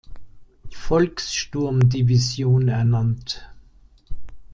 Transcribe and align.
Volkssturm-Division 0.73 2.69
ernannt. 2.69 3.47